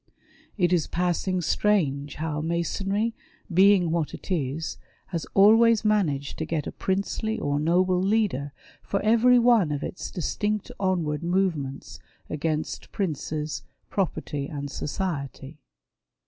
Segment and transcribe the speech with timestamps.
[0.57, 3.13] It is passing strange how Masonry,
[3.53, 8.51] being what it is, has always managed to get a princely or noble leader
[8.81, 11.99] for every one of its distinct onward movements
[12.31, 13.61] against princes,
[13.91, 15.59] property, and society.